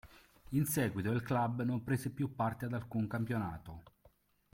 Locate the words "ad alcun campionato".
2.65-3.83